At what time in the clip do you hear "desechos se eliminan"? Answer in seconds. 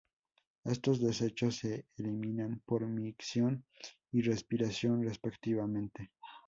0.99-2.63